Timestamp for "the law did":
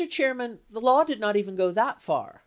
0.69-1.19